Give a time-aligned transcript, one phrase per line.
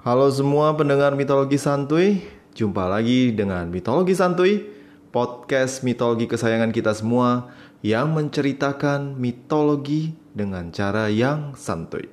[0.00, 2.24] Halo semua pendengar mitologi santuy,
[2.56, 4.64] jumpa lagi dengan mitologi santuy,
[5.12, 7.52] podcast mitologi kesayangan kita semua
[7.84, 12.08] yang menceritakan mitologi dengan cara yang santuy.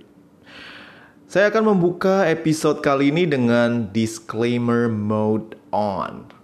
[1.31, 6.36] Saya akan membuka episode kali ini dengan disclaimer mode on.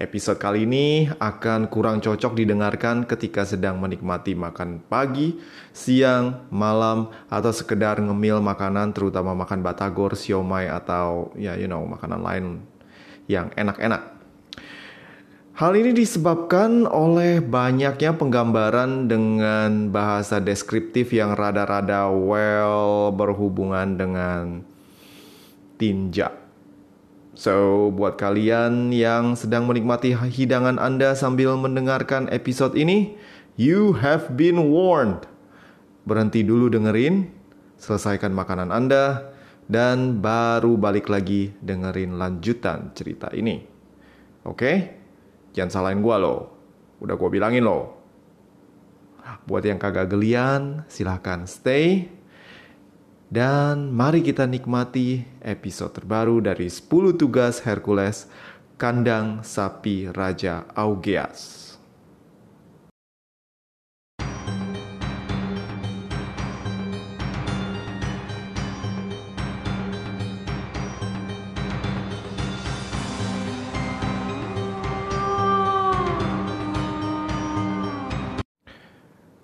[0.00, 5.36] Episode kali ini akan kurang cocok didengarkan ketika sedang menikmati makan pagi,
[5.76, 12.16] siang, malam, atau sekedar ngemil makanan terutama makan batagor, siomay, atau ya you know makanan
[12.24, 12.44] lain
[13.28, 14.16] yang enak-enak.
[15.60, 24.64] Hal ini disebabkan oleh banyaknya penggambaran dengan bahasa deskriptif yang rada-rada well berhubungan dengan
[25.76, 26.40] tinja
[27.30, 33.14] So, buat kalian yang sedang menikmati hidangan Anda sambil mendengarkan episode ini,
[33.54, 35.30] you have been warned.
[36.02, 37.30] Berhenti dulu dengerin,
[37.78, 39.30] selesaikan makanan Anda,
[39.70, 43.62] dan baru balik lagi dengerin lanjutan cerita ini.
[44.42, 44.98] Oke?
[45.54, 46.40] Jangan salahin gua loh.
[46.98, 47.94] Udah gua bilangin loh.
[49.46, 52.10] Buat yang kagak gelian, silahkan stay
[53.30, 58.26] dan mari kita nikmati episode terbaru dari 10 tugas Hercules
[58.74, 61.70] Kandang Sapi Raja Augeas.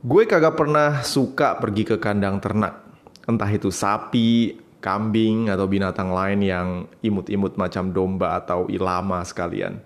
[0.07, 2.86] Gue kagak pernah suka pergi ke kandang ternak
[3.27, 6.69] entah itu sapi, kambing, atau binatang lain yang
[7.03, 9.83] imut-imut macam domba atau ilama sekalian.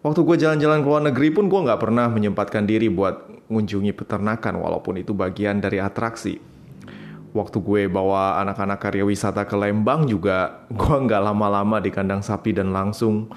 [0.00, 4.62] Waktu gue jalan-jalan ke luar negeri pun gue nggak pernah menyempatkan diri buat mengunjungi peternakan
[4.62, 6.40] walaupun itu bagian dari atraksi.
[7.30, 12.56] Waktu gue bawa anak-anak karya wisata ke Lembang juga gue nggak lama-lama di kandang sapi
[12.56, 13.28] dan langsung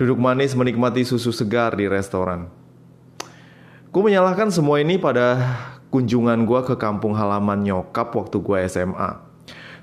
[0.00, 2.48] duduk manis menikmati susu segar di restoran.
[3.92, 5.36] Gue menyalahkan semua ini pada
[5.96, 9.16] kunjungan gue ke kampung halaman nyokap waktu gue SMA.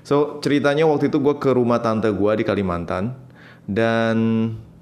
[0.06, 3.18] So ceritanya waktu itu gue ke rumah tante gue di Kalimantan
[3.66, 4.16] dan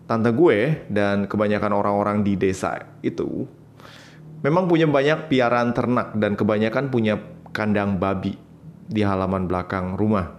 [0.04, 3.48] tante gue dan kebanyakan orang-orang di desa itu
[4.44, 7.16] memang punya banyak piaraan ternak dan kebanyakan punya
[7.56, 8.36] kandang babi
[8.84, 10.36] di halaman belakang rumah.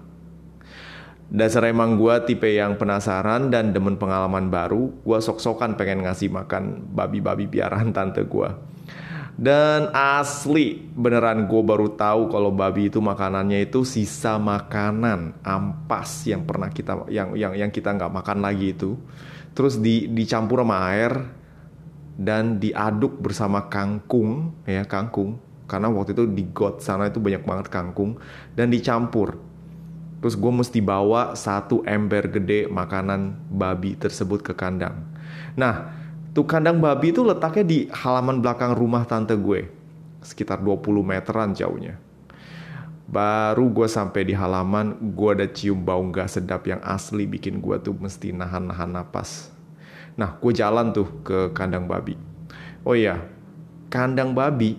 [1.34, 6.94] Dasar emang gue tipe yang penasaran dan demen pengalaman baru, gue sok-sokan pengen ngasih makan
[6.94, 8.73] babi-babi piaraan tante gue.
[9.34, 16.46] Dan asli beneran gue baru tahu kalau babi itu makanannya itu sisa makanan ampas yang
[16.46, 18.94] pernah kita yang yang yang kita nggak makan lagi itu.
[19.58, 21.14] Terus di dicampur sama air
[22.14, 27.68] dan diaduk bersama kangkung ya kangkung karena waktu itu di got sana itu banyak banget
[27.74, 28.22] kangkung
[28.54, 29.42] dan dicampur.
[30.22, 35.04] Terus gue mesti bawa satu ember gede makanan babi tersebut ke kandang.
[35.58, 36.03] Nah,
[36.34, 39.70] Tuh kandang babi itu letaknya di halaman belakang rumah tante gue.
[40.26, 42.02] Sekitar 20 meteran jauhnya.
[43.06, 47.78] Baru gue sampai di halaman, gue ada cium bau gak sedap yang asli bikin gue
[47.78, 49.54] tuh mesti nahan-nahan napas.
[50.18, 52.18] Nah, gue jalan tuh ke kandang babi.
[52.82, 53.22] Oh iya,
[53.94, 54.74] kandang babi,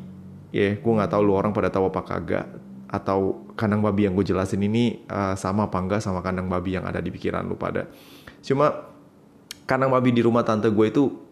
[0.51, 2.47] ya yeah, gue gak tahu lu orang pada tahu apa kagak.
[2.91, 6.83] Atau kandang babi yang gue jelasin ini uh, sama apa enggak sama kandang babi yang
[6.83, 7.87] ada di pikiran lu pada.
[8.43, 8.91] Cuma
[9.71, 11.24] kandang babi di rumah tante gue itu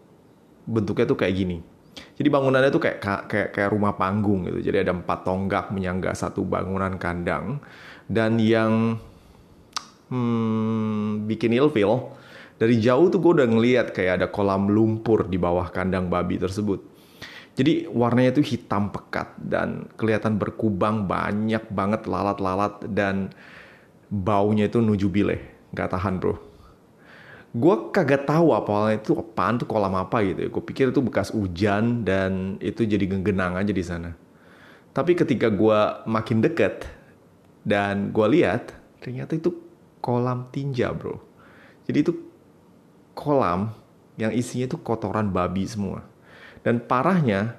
[0.63, 1.57] bentuknya tuh kayak gini.
[1.93, 2.97] Jadi bangunannya tuh kayak
[3.29, 4.69] kayak kayak rumah panggung gitu.
[4.69, 7.61] Jadi ada empat tonggak menyangga satu bangunan kandang
[8.09, 8.97] dan yang
[10.09, 12.13] hmm, bikin ilfil
[12.57, 16.81] dari jauh tuh gue udah ngeliat kayak ada kolam lumpur di bawah kandang babi tersebut.
[17.53, 23.29] Jadi warnanya tuh hitam pekat dan kelihatan berkubang banyak banget lalat-lalat dan
[24.09, 25.37] baunya itu nuju bile.
[25.73, 26.52] Gak tahan bro
[27.53, 30.49] gue kagak tahu apa itu apaan tuh kolam apa gitu ya.
[30.49, 34.17] Gue pikir itu bekas hujan dan itu jadi genang aja di sana.
[34.93, 36.89] Tapi ketika gue makin deket
[37.61, 39.53] dan gue lihat ternyata itu
[40.01, 41.21] kolam tinja bro.
[41.85, 42.13] Jadi itu
[43.13, 43.69] kolam
[44.17, 46.01] yang isinya itu kotoran babi semua.
[46.65, 47.53] Dan parahnya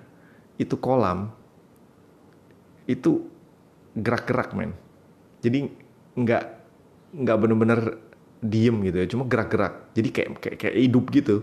[0.58, 1.30] itu kolam
[2.90, 3.30] itu
[3.94, 4.74] gerak-gerak men.
[5.38, 5.70] Jadi
[6.18, 6.44] nggak
[7.14, 7.80] nggak bener-bener
[8.44, 9.96] diem gitu ya, cuma gerak-gerak.
[9.96, 11.36] Jadi kayak kayak kayak hidup gitu.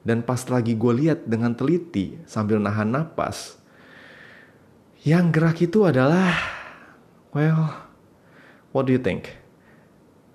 [0.00, 3.60] Dan pas lagi gue lihat dengan teliti sambil nahan napas,
[5.04, 6.32] yang gerak itu adalah,
[7.36, 7.76] well,
[8.72, 9.36] what do you think?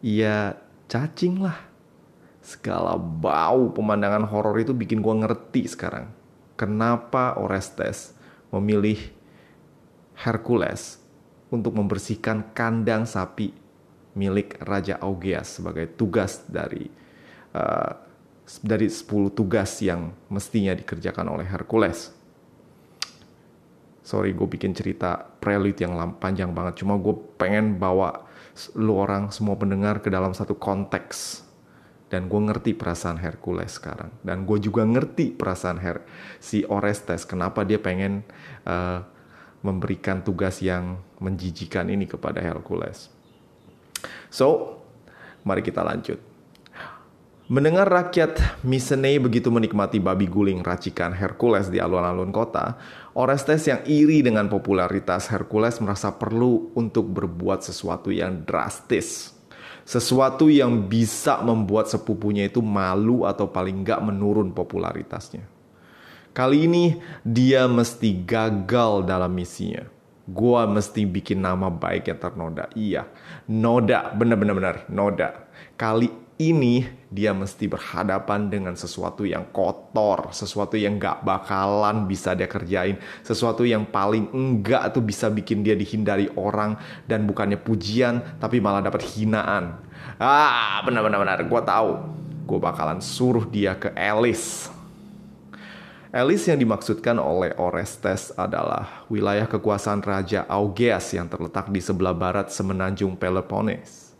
[0.04, 0.62] Ya
[0.92, 1.58] cacing lah.
[2.44, 6.12] Segala bau pemandangan horor itu bikin gue ngerti sekarang.
[6.60, 8.14] Kenapa Orestes
[8.54, 9.00] memilih
[10.14, 11.02] Hercules
[11.50, 13.63] untuk membersihkan kandang sapi
[14.14, 16.90] milik Raja Augeas sebagai tugas dari
[17.54, 17.94] uh,
[18.62, 22.12] dari 10 tugas yang mestinya dikerjakan oleh Hercules.
[24.04, 26.84] Sorry, gue bikin cerita prelude yang panjang banget.
[26.84, 28.28] Cuma gue pengen bawa
[28.76, 31.48] lu orang semua pendengar ke dalam satu konteks.
[32.12, 34.12] Dan gue ngerti perasaan Hercules sekarang.
[34.22, 36.04] Dan gue juga ngerti perasaan Her
[36.38, 37.26] si Orestes.
[37.26, 38.28] Kenapa dia pengen
[38.68, 39.02] uh,
[39.64, 43.08] memberikan tugas yang menjijikan ini kepada Hercules.
[44.34, 44.82] So,
[45.46, 46.18] mari kita lanjut.
[47.54, 52.82] Mendengar rakyat Mycenae begitu menikmati babi guling racikan Hercules di alun-alun kota,
[53.14, 59.38] Orestes yang iri dengan popularitas Hercules merasa perlu untuk berbuat sesuatu yang drastis.
[59.86, 65.46] Sesuatu yang bisa membuat sepupunya itu malu atau paling nggak menurun popularitasnya.
[66.34, 69.86] Kali ini dia mesti gagal dalam misinya.
[70.24, 72.72] Gua mesti bikin nama baik yang ternoda.
[72.76, 73.04] Iya,
[73.52, 75.52] noda, bener-bener noda.
[75.76, 76.84] Kali ini
[77.14, 83.62] dia mesti berhadapan dengan sesuatu yang kotor, sesuatu yang gak bakalan bisa dia kerjain, sesuatu
[83.62, 86.76] yang paling enggak tuh bisa bikin dia dihindari orang
[87.06, 89.78] dan bukannya pujian tapi malah dapat hinaan.
[90.18, 91.92] Ah, benar-benar, gue tahu,
[92.50, 94.83] gue bakalan suruh dia ke Alice.
[96.14, 102.54] Alice yang dimaksudkan oleh Orestes adalah wilayah kekuasaan Raja Augeas yang terletak di sebelah barat
[102.54, 104.14] semenanjung Peloponnes.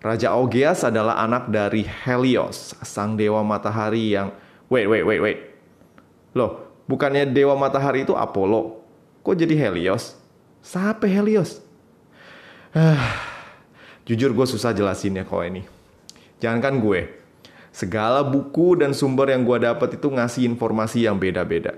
[0.00, 4.32] Raja Augeas adalah anak dari Helios, sang dewa matahari yang
[4.72, 5.38] wait wait wait wait.
[6.32, 8.80] Loh, bukannya dewa matahari itu Apollo?
[9.20, 10.16] Kok jadi Helios?
[10.64, 11.60] Siapa Helios?
[12.72, 13.20] Ah,
[14.08, 15.68] jujur gue susah jelasinnya kalau ini.
[16.40, 17.19] Jangankan gue,
[17.70, 21.74] segala buku dan sumber yang gue dapat itu ngasih informasi yang beda-beda.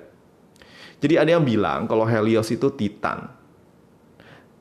[1.03, 3.29] Jadi ada yang bilang kalau Helios itu Titan,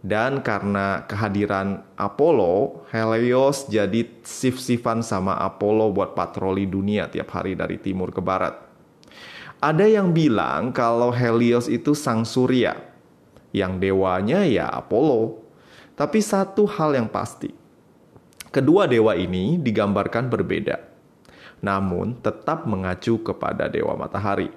[0.02, 7.78] dan karena kehadiran Apollo, Helios jadi sif-sifan sama Apollo buat patroli dunia tiap hari dari
[7.78, 8.58] timur ke barat.
[9.62, 12.74] Ada yang bilang kalau Helios itu sang surya,
[13.54, 15.38] yang dewanya ya Apollo.
[15.94, 17.54] Tapi satu hal yang pasti,
[18.50, 20.82] kedua dewa ini digambarkan berbeda,
[21.62, 24.50] namun tetap mengacu kepada dewa matahari.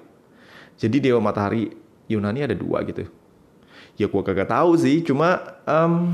[0.75, 1.71] Jadi dewa matahari
[2.05, 3.07] Yunani ada dua gitu,
[3.95, 6.11] Ya gue kagak tahu sih, cuma um,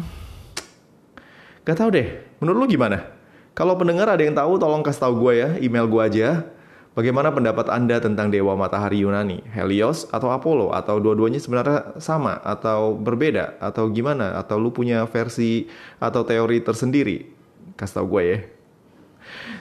[1.66, 2.22] gak tahu deh.
[2.38, 3.10] Menurut lu gimana?
[3.58, 6.46] Kalau pendengar ada yang tahu, tolong kasih tahu gue ya, email gue aja.
[6.92, 13.00] Bagaimana pendapat Anda tentang dewa matahari Yunani, Helios atau Apollo atau dua-duanya sebenarnya sama atau
[13.00, 15.72] berbeda atau gimana atau lu punya versi
[16.04, 17.32] atau teori tersendiri?
[17.80, 18.38] Kasih tahu gue ya.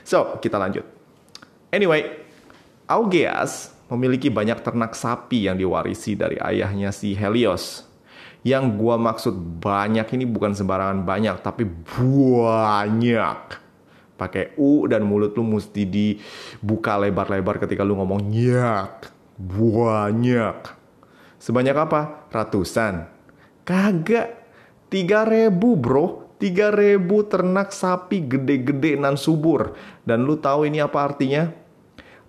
[0.03, 1.00] So, kita lanjut.
[1.71, 2.03] Anyway,
[2.91, 7.87] Augeas memiliki banyak ternak sapi yang diwarisi dari ayahnya si Helios.
[8.43, 13.39] Yang gua maksud banyak ini bukan sembarangan banyak, tapi banyak.
[14.19, 19.07] Pakai U dan mulut lu mesti dibuka lebar-lebar ketika lu ngomong nyak.
[19.39, 20.57] Banyak.
[21.41, 22.29] Sebanyak apa?
[22.29, 23.07] Ratusan.
[23.63, 24.43] Kagak.
[24.91, 26.29] Tiga ribu bro.
[26.35, 29.73] Tiga ribu ternak sapi gede-gede nan subur.
[30.05, 31.60] Dan lu tahu ini apa artinya?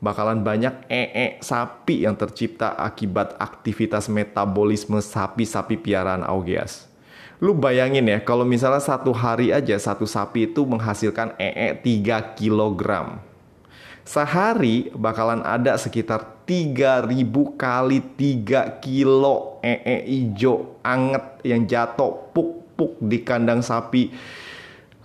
[0.02, 6.90] Bakalan banyak ee sapi yang tercipta akibat aktivitas metabolisme sapi-sapi piaraan Augeas.
[7.38, 12.82] Lu bayangin ya, kalau misalnya satu hari aja satu sapi itu menghasilkan ee 3 kg.
[14.02, 17.06] Sehari bakalan ada sekitar 3000
[17.54, 24.10] kali 3 kilo ee hijau anget yang jatuh puk-puk di kandang sapi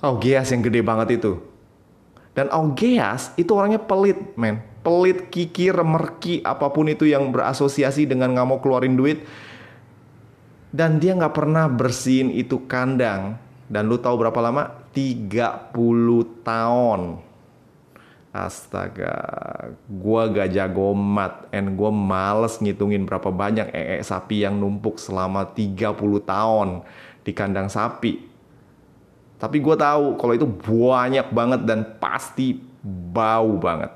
[0.01, 1.41] Augeas yang gede banget itu.
[2.37, 8.33] Dan Augeas itu orangnya pelit, men pelit, kikir, merki, apa pun itu yang berasosiasi dengan
[8.33, 9.23] nggak mau keluarin duit.
[10.73, 13.39] Dan dia nggak pernah bersihin itu kandang.
[13.67, 14.87] Dan lu tahu berapa lama?
[14.95, 15.73] 30
[16.43, 17.01] tahun.
[18.37, 19.17] Astaga,
[19.89, 25.49] gua gak jago mat and gua males ngitungin berapa banyak ee sapi yang numpuk selama
[25.57, 26.85] 30 tahun
[27.25, 28.29] di kandang sapi.
[29.37, 32.57] Tapi gue tahu kalau itu banyak banget dan pasti
[33.13, 33.93] bau banget.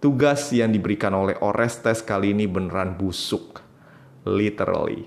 [0.00, 3.60] Tugas yang diberikan oleh Orestes kali ini beneran busuk.
[4.24, 5.04] Literally.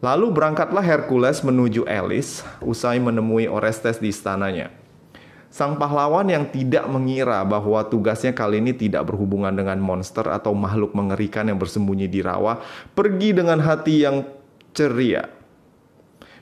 [0.00, 4.72] Lalu berangkatlah Hercules menuju Elis usai menemui Orestes di istananya.
[5.52, 10.92] Sang pahlawan yang tidak mengira bahwa tugasnya kali ini tidak berhubungan dengan monster atau makhluk
[10.92, 12.60] mengerikan yang bersembunyi di rawa,
[12.92, 14.24] pergi dengan hati yang
[14.76, 15.28] ceria.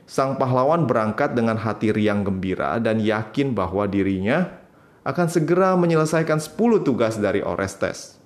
[0.07, 4.64] Sang pahlawan berangkat dengan hati riang gembira dan yakin bahwa dirinya
[5.05, 8.17] akan segera menyelesaikan 10 tugas dari Orestes.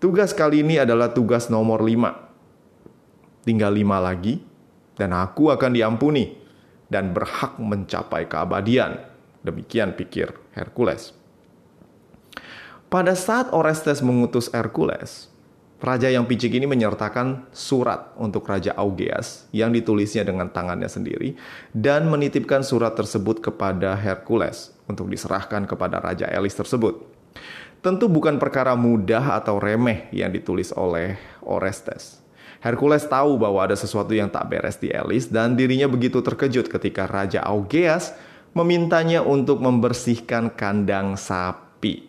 [0.00, 3.44] Tugas kali ini adalah tugas nomor 5.
[3.48, 4.44] Tinggal 5 lagi
[4.96, 6.40] dan aku akan diampuni.
[6.90, 8.98] dan berhak mencapai keabadian.
[9.46, 11.14] Demikian pikir Hercules.
[12.90, 15.29] Pada saat Orestes mengutus Hercules,
[15.80, 21.34] raja yang picik ini menyertakan surat untuk Raja Augeas yang ditulisnya dengan tangannya sendiri
[21.72, 27.00] dan menitipkan surat tersebut kepada Hercules untuk diserahkan kepada Raja Elis tersebut.
[27.80, 32.20] Tentu bukan perkara mudah atau remeh yang ditulis oleh Orestes.
[32.60, 37.08] Hercules tahu bahwa ada sesuatu yang tak beres di Elis dan dirinya begitu terkejut ketika
[37.08, 38.12] Raja Augeas
[38.52, 42.04] memintanya untuk membersihkan kandang sapi.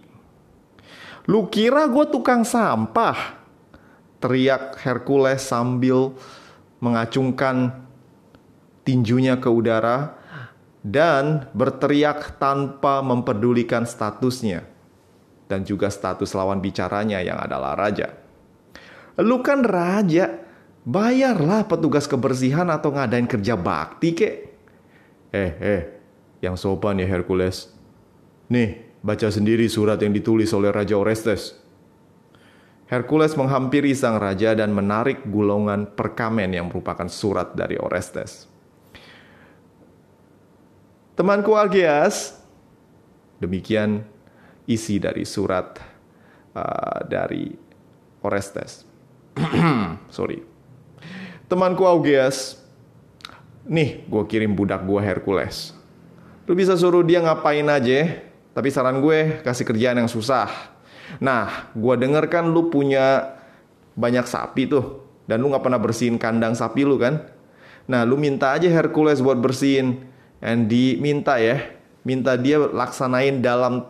[1.31, 3.40] Lu kira gue tukang sampah?
[4.21, 6.13] Teriak Hercules sambil
[6.77, 7.83] mengacungkan
[8.85, 10.13] tinjunya ke udara
[10.85, 14.65] dan berteriak tanpa mempedulikan statusnya
[15.49, 18.13] dan juga status lawan bicaranya yang adalah raja.
[19.19, 20.37] Lu kan raja,
[20.85, 24.35] bayarlah petugas kebersihan atau ngadain kerja bakti kek.
[25.33, 25.81] Eh, eh,
[26.39, 27.73] yang sopan ya Hercules.
[28.47, 31.57] Nih, Baca sendiri surat yang ditulis oleh Raja Orestes.
[32.91, 38.51] Hercules menghampiri sang raja dan menarik gulungan perkamen yang merupakan surat dari Orestes.
[41.15, 42.35] Temanku Algeas,
[43.39, 44.03] demikian
[44.67, 45.79] isi dari surat
[46.51, 47.55] uh, dari
[48.27, 48.83] Orestes.
[50.11, 50.43] Sorry.
[51.47, 52.59] Temanku Augeas,
[53.67, 55.71] nih gue kirim budak gue Hercules.
[56.43, 58.19] Lu bisa suruh dia ngapain aja,
[58.51, 60.70] tapi saran gue kasih kerjaan yang susah.
[61.19, 63.35] Nah, gue denger kan lu punya
[63.97, 65.03] banyak sapi tuh.
[65.27, 67.19] Dan lu gak pernah bersihin kandang sapi lu kan?
[67.89, 70.07] Nah, lu minta aja Hercules buat bersihin.
[70.39, 71.59] Andy minta ya.
[72.01, 73.85] Minta dia laksanain dalam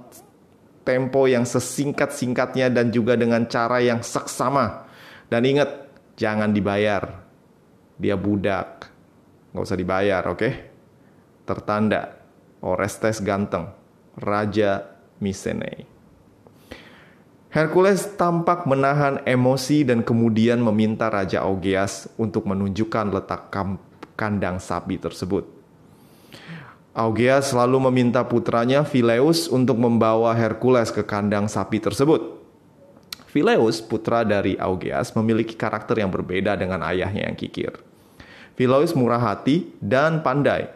[0.83, 4.89] tempo yang sesingkat-singkatnya dan juga dengan cara yang seksama.
[5.31, 5.87] Dan ingat,
[6.19, 7.23] jangan dibayar.
[7.95, 8.89] Dia budak.
[9.53, 10.39] Gak usah dibayar, oke?
[10.39, 10.53] Okay?
[11.47, 12.19] Tertanda.
[12.61, 13.71] Orestes ganteng.
[14.19, 14.85] Raja
[15.23, 16.00] Mycenae.
[17.51, 23.51] Hercules tampak menahan emosi dan kemudian meminta Raja Augeas untuk menunjukkan letak
[24.15, 25.43] kandang sapi tersebut.
[26.95, 32.39] Augeas lalu meminta putranya Phileus untuk membawa Hercules ke kandang sapi tersebut.
[33.27, 37.75] Phileus, putra dari Augeas, memiliki karakter yang berbeda dengan ayahnya yang kikir.
[38.55, 40.71] Phileus murah hati dan pandai,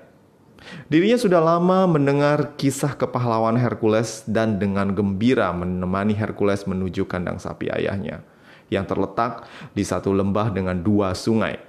[0.90, 7.70] Dirinya sudah lama mendengar kisah kepahlawan Hercules dan dengan gembira menemani Hercules menuju kandang sapi
[7.70, 8.22] ayahnya
[8.70, 9.46] yang terletak
[9.78, 11.62] di satu lembah dengan dua sungai,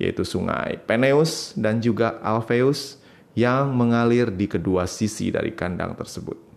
[0.00, 3.00] yaitu sungai Peneus dan juga Alpheus
[3.36, 6.48] yang mengalir di kedua sisi dari kandang tersebut.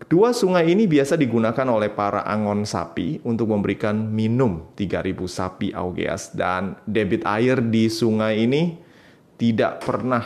[0.00, 6.32] Kedua sungai ini biasa digunakan oleh para angon sapi untuk memberikan minum 3000 sapi Augeas
[6.32, 8.80] dan debit air di sungai ini
[9.40, 10.24] tidak pernah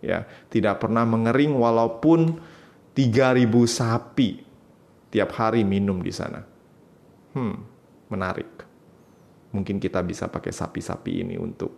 [0.00, 2.40] ya, tidak pernah mengering walaupun
[2.96, 4.40] 3000 sapi
[5.12, 6.40] tiap hari minum di sana.
[7.36, 7.56] Hmm,
[8.08, 8.48] menarik.
[9.52, 11.72] Mungkin kita bisa pakai sapi-sapi ini untuk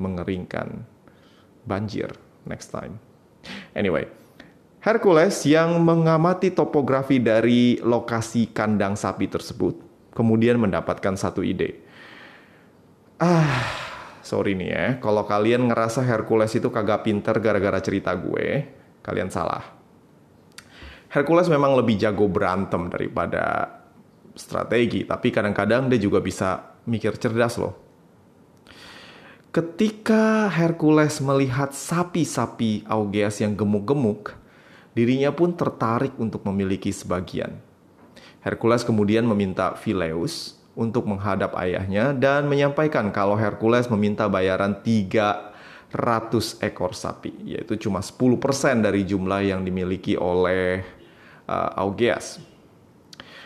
[0.00, 0.68] mengeringkan
[1.68, 2.08] banjir
[2.48, 2.96] next time.
[3.76, 4.08] Anyway,
[4.80, 9.84] Hercules yang mengamati topografi dari lokasi kandang sapi tersebut
[10.16, 11.82] kemudian mendapatkan satu ide.
[13.18, 13.83] Ah,
[14.24, 18.64] sorry nih ya, kalau kalian ngerasa Hercules itu kagak pinter gara-gara cerita gue,
[19.04, 19.62] kalian salah.
[21.12, 23.70] Hercules memang lebih jago berantem daripada
[24.34, 27.76] strategi, tapi kadang-kadang dia juga bisa mikir cerdas loh.
[29.54, 34.34] Ketika Hercules melihat sapi-sapi Augeas yang gemuk-gemuk,
[34.98, 37.62] dirinya pun tertarik untuk memiliki sebagian.
[38.42, 45.94] Hercules kemudian meminta Phileus untuk menghadap ayahnya dan menyampaikan kalau Hercules meminta bayaran 300
[46.62, 50.82] ekor sapi, yaitu cuma 10% dari jumlah yang dimiliki oleh
[51.46, 52.42] uh, Augeas.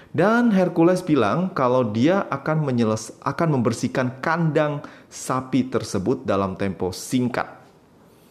[0.09, 4.81] Dan Hercules bilang kalau dia akan menyeles akan membersihkan kandang
[5.13, 7.61] sapi tersebut dalam tempo singkat.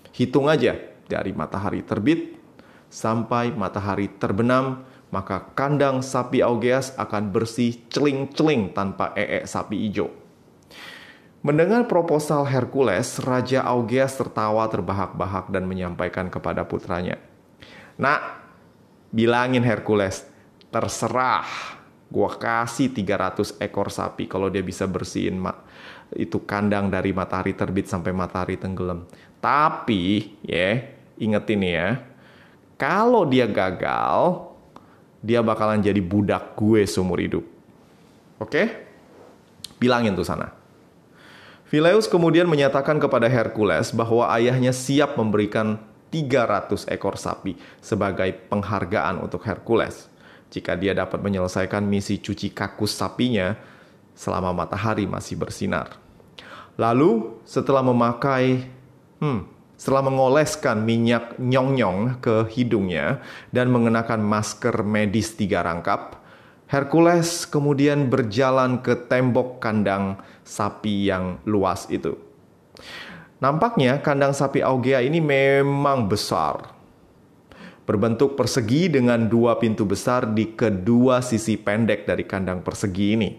[0.10, 0.74] Hitung aja
[1.06, 2.34] dari matahari terbit
[2.90, 10.12] sampai matahari terbenam maka kandang sapi Augeas akan bersih celing-celing tanpa ee sapi hijau.
[11.46, 17.16] Mendengar proposal Hercules, Raja Augeas tertawa terbahak-bahak dan menyampaikan kepada putranya,
[17.96, 18.20] Nak,
[19.16, 20.28] bilangin Hercules,
[20.74, 21.48] terserah,
[22.12, 25.40] gua kasih 300 ekor sapi kalau dia bisa bersihin
[26.16, 29.08] itu kandang dari matahari terbit sampai matahari tenggelam.
[29.44, 30.84] Tapi, ya,
[31.20, 32.02] ingetin ya,
[32.78, 34.47] kalau dia gagal,
[35.22, 37.46] dia bakalan jadi budak gue seumur hidup.
[38.38, 38.88] Oke?
[39.78, 40.54] Bilangin tuh sana.
[41.68, 45.76] Phileus kemudian menyatakan kepada Hercules bahwa ayahnya siap memberikan
[46.08, 50.08] 300 ekor sapi sebagai penghargaan untuk Hercules
[50.48, 53.60] jika dia dapat menyelesaikan misi cuci kakus sapinya
[54.16, 56.00] selama matahari masih bersinar.
[56.80, 58.64] Lalu setelah memakai
[59.20, 63.22] hmm, setelah mengoleskan minyak nyong-nyong ke hidungnya
[63.54, 66.18] dan mengenakan masker medis tiga rangkap,
[66.68, 72.18] Hercules kemudian berjalan ke tembok kandang sapi yang luas itu.
[73.38, 76.74] Nampaknya kandang sapi Augea ini memang besar.
[77.88, 83.30] Berbentuk persegi dengan dua pintu besar di kedua sisi pendek dari kandang persegi ini.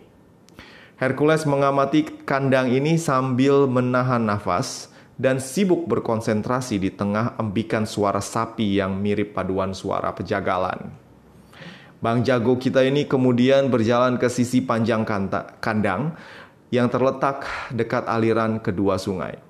[0.96, 8.78] Hercules mengamati kandang ini sambil menahan nafas dan sibuk berkonsentrasi di tengah embikan suara sapi
[8.78, 10.94] yang mirip paduan suara pejagalan.
[11.98, 15.02] Bang Jago kita ini kemudian berjalan ke sisi panjang
[15.58, 16.14] kandang
[16.70, 17.42] yang terletak
[17.74, 19.42] dekat aliran kedua sungai.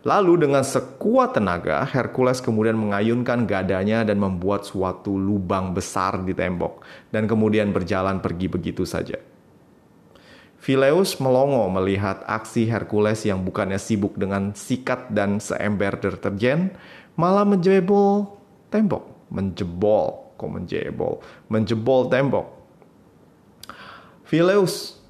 [0.00, 6.84] Lalu dengan sekuat tenaga, Hercules kemudian mengayunkan gadanya dan membuat suatu lubang besar di tembok
[7.12, 9.29] dan kemudian berjalan pergi begitu saja.
[10.60, 16.76] Phileus melongo melihat aksi Hercules yang bukannya sibuk dengan sikat dan seember deterjen,
[17.16, 18.36] malah menjebol
[18.68, 22.46] tembok, menjebol, kok menjebol, menjebol tembok.
[24.28, 25.00] Phileus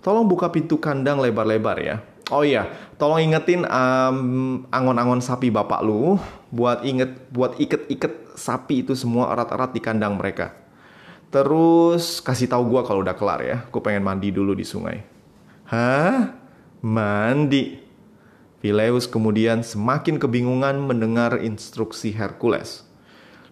[0.00, 2.00] tolong buka pintu kandang lebar-lebar ya.
[2.32, 6.16] Oh iya, tolong ingetin um, angon-angon sapi bapak lu
[6.48, 10.59] buat inget buat iket-iket sapi itu semua erat-erat di kandang mereka.
[11.30, 13.62] Terus kasih tahu gua kalau udah kelar ya.
[13.70, 14.98] Gue pengen mandi dulu di sungai.
[15.70, 16.34] Hah?
[16.82, 17.78] Mandi?
[18.58, 22.82] Phileus kemudian semakin kebingungan mendengar instruksi Hercules.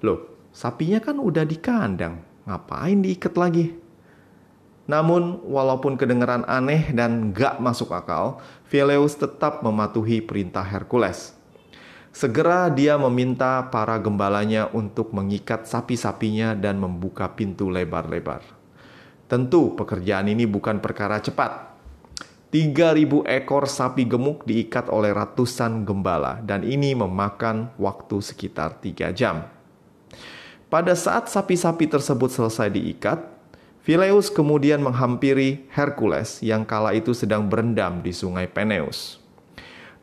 [0.02, 2.20] Loh, sapinya kan udah di kandang.
[2.50, 3.72] Ngapain diikat lagi?
[4.90, 11.37] Namun, walaupun kedengaran aneh dan gak masuk akal, Phileus tetap mematuhi perintah Hercules.
[12.08, 18.40] Segera dia meminta para gembalanya untuk mengikat sapi-sapinya dan membuka pintu lebar-lebar.
[19.28, 21.68] Tentu pekerjaan ini bukan perkara cepat.
[22.48, 29.44] 3000 ekor sapi gemuk diikat oleh ratusan gembala dan ini memakan waktu sekitar 3 jam.
[30.72, 33.20] Pada saat sapi-sapi tersebut selesai diikat,
[33.84, 39.20] Phileus kemudian menghampiri Hercules yang kala itu sedang berendam di sungai Peneus.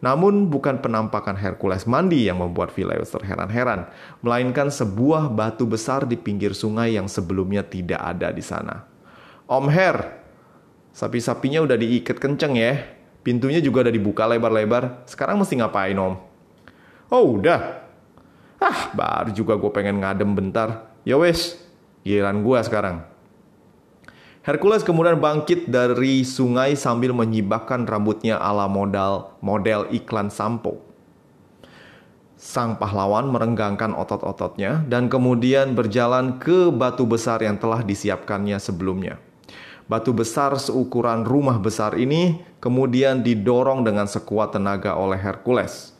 [0.03, 3.87] Namun bukan penampakan Hercules mandi yang membuat Phileus terheran-heran,
[4.19, 8.83] melainkan sebuah batu besar di pinggir sungai yang sebelumnya tidak ada di sana.
[9.47, 9.97] Om Her,
[10.91, 12.81] sapi-sapinya udah diikat kenceng ya.
[13.25, 15.07] Pintunya juga udah dibuka lebar-lebar.
[15.09, 16.21] Sekarang mesti ngapain om?
[17.09, 17.81] Oh udah.
[18.61, 20.93] Ah baru juga gue pengen ngadem bentar.
[21.01, 21.57] Ya wes,
[22.05, 23.14] giliran gue sekarang.
[24.45, 30.85] Hercules kemudian bangkit dari sungai sambil menyibakkan rambutnya ala modal model iklan sampo.
[32.37, 39.17] Sang pahlawan merenggangkan otot-ototnya dan kemudian berjalan ke batu besar yang telah disiapkannya sebelumnya.
[39.89, 45.97] Batu besar seukuran rumah besar ini kemudian didorong dengan sekuat tenaga oleh Hercules.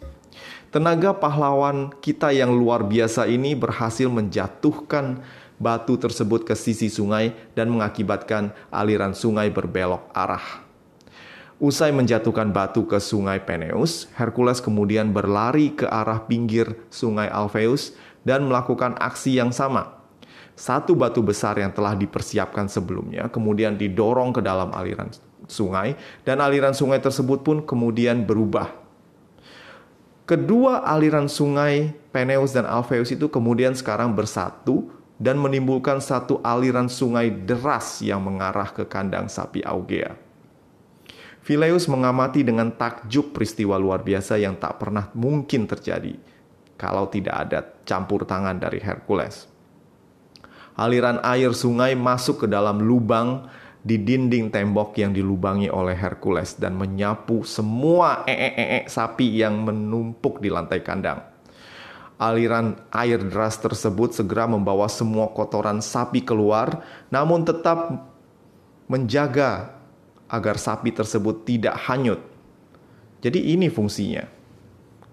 [0.70, 5.26] Tenaga pahlawan kita yang luar biasa ini berhasil menjatuhkan
[5.58, 10.66] batu tersebut ke sisi sungai dan mengakibatkan aliran sungai berbelok arah.
[11.56, 17.96] Usai menjatuhkan batu ke sungai Peneus, Hercules kemudian berlari ke arah pinggir sungai Alpheus
[18.28, 20.04] dan melakukan aksi yang sama.
[20.56, 25.12] Satu batu besar yang telah dipersiapkan sebelumnya kemudian didorong ke dalam aliran
[25.48, 28.72] sungai dan aliran sungai tersebut pun kemudian berubah.
[30.26, 37.32] Kedua aliran sungai Peneus dan Alpheus itu kemudian sekarang bersatu dan menimbulkan satu aliran sungai
[37.32, 40.16] deras yang mengarah ke kandang sapi Augea.
[41.46, 46.18] Phileus mengamati dengan takjub peristiwa luar biasa yang tak pernah mungkin terjadi
[46.76, 49.46] kalau tidak ada campur tangan dari Hercules.
[50.76, 53.48] Aliran air sungai masuk ke dalam lubang
[53.86, 60.50] di dinding tembok yang dilubangi oleh Hercules dan menyapu semua ee-ee sapi yang menumpuk di
[60.50, 61.35] lantai kandang
[62.16, 68.08] aliran air deras tersebut segera membawa semua kotoran sapi keluar, namun tetap
[68.88, 69.76] menjaga
[70.32, 72.22] agar sapi tersebut tidak hanyut.
[73.20, 74.26] Jadi, ini fungsinya.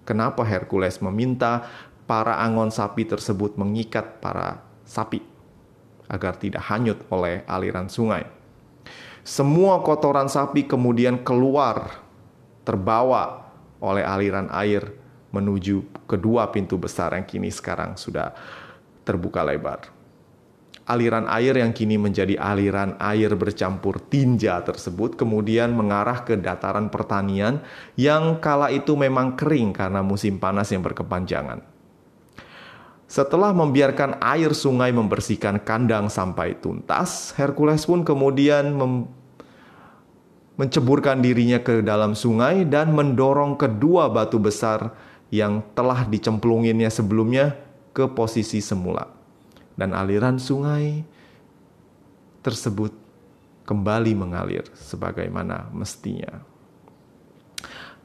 [0.03, 1.63] Kenapa Hercules meminta
[2.03, 5.23] para angon sapi tersebut mengikat para sapi
[6.11, 8.27] agar tidak hanyut oleh aliran sungai?
[9.23, 12.03] Semua kotoran sapi kemudian keluar,
[12.67, 13.47] terbawa
[13.79, 15.02] oleh aliran air
[15.33, 18.31] menuju kedua pintu besar yang kini sekarang sudah
[19.03, 19.89] terbuka lebar.
[20.83, 27.63] aliran air yang kini menjadi aliran air bercampur tinja tersebut kemudian mengarah ke dataran pertanian
[27.95, 31.63] yang kala itu memang kering karena musim panas yang berkepanjangan.
[33.07, 38.73] Setelah membiarkan air sungai membersihkan kandang sampai tuntas, Hercules pun kemudian
[40.57, 44.97] menceburkan dirinya ke dalam sungai dan mendorong kedua batu besar
[45.33, 47.57] yang telah dicemplunginnya sebelumnya
[47.89, 49.09] ke posisi semula.
[49.73, 51.01] Dan aliran sungai
[52.45, 52.93] tersebut
[53.65, 56.45] kembali mengalir sebagaimana mestinya.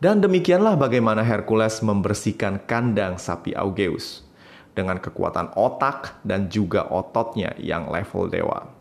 [0.01, 4.25] Dan demikianlah bagaimana Hercules membersihkan kandang sapi Augeus
[4.73, 8.73] dengan kekuatan otak dan juga ototnya yang level dewa.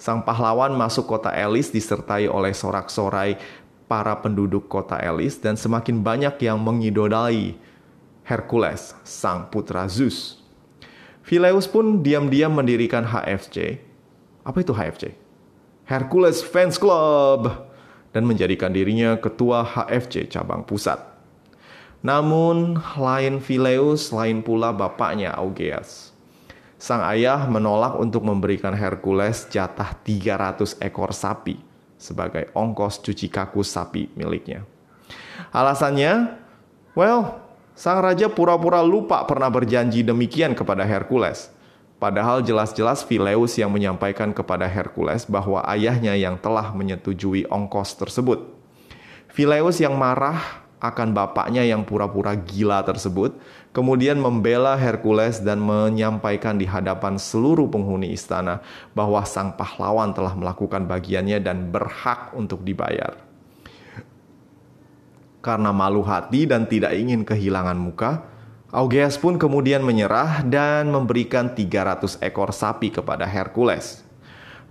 [0.00, 3.38] Sang pahlawan masuk kota Elis disertai oleh sorak-sorai
[3.86, 7.54] para penduduk kota Elis dan semakin banyak yang mengidolai
[8.24, 10.40] Hercules, sang putra Zeus.
[11.20, 13.80] Phileus pun diam-diam mendirikan HFC.
[14.44, 15.12] Apa itu HFC?
[15.84, 17.52] Hercules Fans Club
[18.16, 20.96] dan menjadikan dirinya ketua HFC cabang pusat.
[22.04, 26.12] Namun, lain Phileus, lain pula bapaknya Augeas.
[26.80, 31.56] Sang ayah menolak untuk memberikan Hercules jatah 300 ekor sapi
[31.96, 34.68] sebagai ongkos cuci kaku sapi miliknya.
[35.48, 36.36] Alasannya,
[36.92, 37.43] well,
[37.74, 41.50] sang raja pura-pura lupa pernah berjanji demikian kepada Hercules.
[41.98, 48.50] Padahal jelas-jelas Phileus yang menyampaikan kepada Hercules bahwa ayahnya yang telah menyetujui ongkos tersebut.
[49.30, 53.40] Phileus yang marah akan bapaknya yang pura-pura gila tersebut,
[53.72, 58.60] kemudian membela Hercules dan menyampaikan di hadapan seluruh penghuni istana
[58.92, 63.23] bahwa sang pahlawan telah melakukan bagiannya dan berhak untuk dibayar.
[65.44, 68.24] Karena malu hati dan tidak ingin kehilangan muka,
[68.74, 74.02] Augeas pun kemudian menyerah dan memberikan 300 ekor sapi kepada Hercules.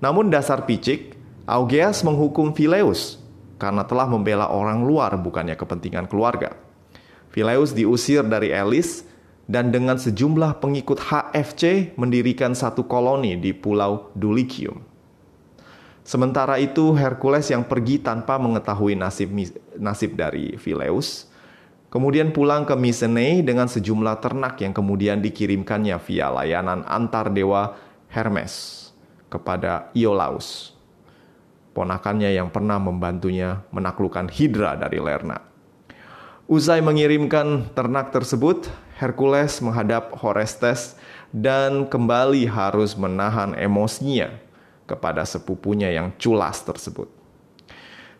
[0.03, 1.15] Namun dasar picik,
[1.47, 3.21] Augeas menghukum Phileus
[3.55, 6.51] karena telah membela orang luar bukannya kepentingan keluarga.
[7.31, 9.07] Phileus diusir dari Elis
[9.47, 14.92] dan dengan sejumlah pengikut HFC mendirikan satu koloni di pulau Dulichium.
[16.03, 19.31] Sementara itu Hercules yang pergi tanpa mengetahui nasib
[19.79, 21.31] nasib dari Phileus,
[21.87, 27.79] kemudian pulang ke Mycenae dengan sejumlah ternak yang kemudian dikirimkannya via layanan antar dewa
[28.11, 28.91] Hermes
[29.31, 30.73] kepada Iolaus
[31.73, 35.41] ponakannya yang pernah membantunya menaklukkan Hydra dari Lerna.
[36.45, 38.69] Usai mengirimkan ternak tersebut,
[39.01, 40.93] Hercules menghadap Horestes
[41.33, 44.29] dan kembali harus menahan emosinya
[44.83, 47.07] kepada sepupunya yang culas tersebut.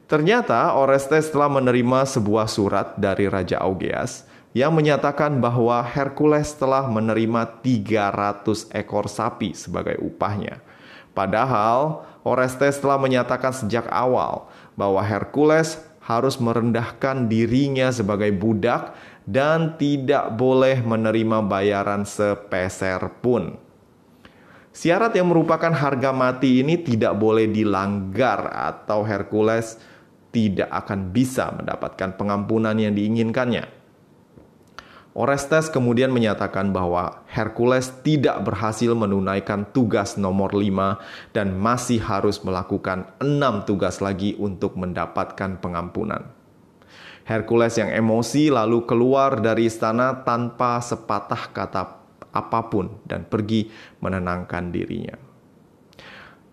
[0.08, 7.64] Ternyata Orestes telah menerima sebuah surat dari Raja Augeas yang menyatakan bahwa Hercules telah menerima
[7.66, 10.62] 300 ekor sapi sebagai upahnya.
[11.18, 14.46] Padahal Orestes telah menyatakan sejak awal
[14.78, 23.56] bahwa Hercules harus merendahkan dirinya sebagai budak dan tidak boleh menerima bayaran sepeser pun.
[24.74, 29.78] Syarat yang merupakan harga mati ini tidak boleh dilanggar atau Hercules
[30.34, 33.70] tidak akan bisa mendapatkan pengampunan yang diinginkannya.
[35.14, 43.14] Orestes kemudian menyatakan bahwa Hercules tidak berhasil menunaikan tugas nomor 5 dan masih harus melakukan
[43.22, 46.34] enam tugas lagi untuk mendapatkan pengampunan.
[47.30, 53.68] Hercules yang emosi lalu keluar dari istana tanpa sepatah kata apa pun dan pergi
[54.00, 55.16] menenangkan dirinya.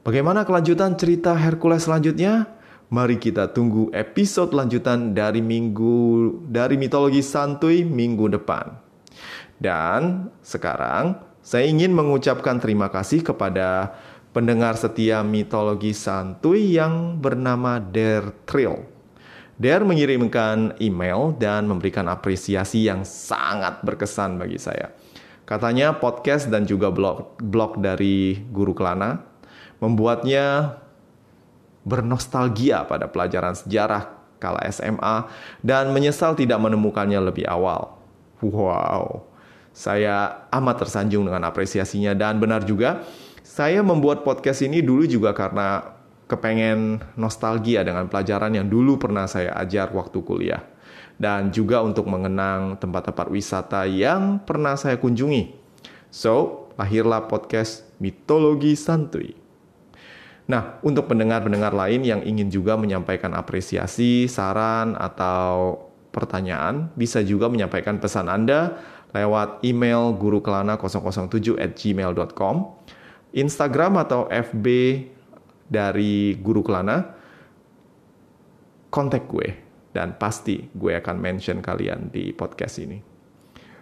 [0.01, 2.49] Bagaimana kelanjutan cerita Hercules selanjutnya?
[2.91, 8.75] Mari kita tunggu episode lanjutan dari minggu dari mitologi santuy minggu depan.
[9.61, 13.95] Dan sekarang saya ingin mengucapkan terima kasih kepada
[14.35, 18.89] pendengar setia mitologi santuy yang bernama Der Trill.
[19.61, 24.89] Der mengirimkan email dan memberikan apresiasi yang sangat berkesan bagi saya.
[25.51, 29.19] Katanya podcast dan juga blog blog dari Guru Kelana
[29.83, 30.79] membuatnya
[31.83, 35.27] bernostalgia pada pelajaran sejarah kala SMA
[35.59, 37.99] dan menyesal tidak menemukannya lebih awal.
[38.39, 39.27] Wow,
[39.75, 43.03] saya amat tersanjung dengan apresiasinya dan benar juga
[43.43, 45.99] saya membuat podcast ini dulu juga karena
[46.31, 50.63] kepengen nostalgia dengan pelajaran yang dulu pernah saya ajar waktu kuliah
[51.21, 55.53] dan juga untuk mengenang tempat-tempat wisata yang pernah saya kunjungi.
[56.09, 59.37] So, lahirlah podcast Mitologi Santuy.
[60.49, 68.01] Nah, untuk pendengar-pendengar lain yang ingin juga menyampaikan apresiasi, saran, atau pertanyaan, bisa juga menyampaikan
[68.01, 68.81] pesan Anda
[69.13, 72.57] lewat email gurukelana007 at gmail.com.
[73.31, 74.67] Instagram atau FB
[75.71, 77.15] dari Guru Kelana,
[78.91, 82.98] kontak gue dan pasti gue akan mention kalian di podcast ini.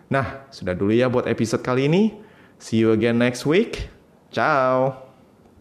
[0.08, 2.16] Nah, sudah dulu ya buat episode kali ini.
[2.56, 3.92] See you again next week.
[4.32, 5.07] Ciao.